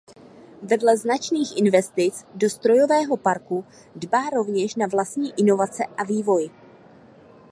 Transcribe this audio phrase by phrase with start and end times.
[0.69, 3.65] Vedle značných investic do strojového parku
[3.95, 6.49] dbá rovněž na vlastní inovace a vývoj.